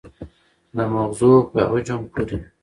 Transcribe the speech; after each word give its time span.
د 0.75 0.77
مغزو 0.93 1.33
په 1.51 1.59
حجم 1.71 2.01
پورې 2.11 2.37